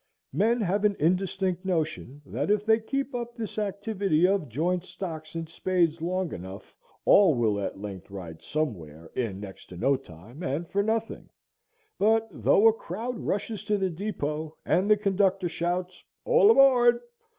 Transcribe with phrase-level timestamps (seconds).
[0.33, 5.35] Men have an indistinct notion that if they keep up this activity of joint stocks
[5.35, 6.73] and spades long enough
[7.05, 11.29] all will at length ride somewhere, in next to no time, and for nothing;
[11.99, 17.01] but though a crowd rushes to the depot, and the conductor shouts "All aboard!"